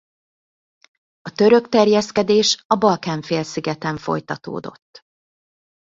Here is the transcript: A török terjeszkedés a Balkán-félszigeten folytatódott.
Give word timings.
A 1.21 1.31
török 1.35 1.69
terjeszkedés 1.69 2.63
a 2.67 2.75
Balkán-félszigeten 2.75 3.97
folytatódott. 3.97 5.03